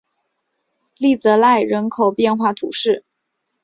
[0.97, 3.05] 利泽赖人口变化图示